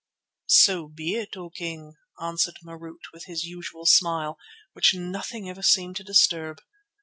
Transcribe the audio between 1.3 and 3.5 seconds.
O King," answered Marût with his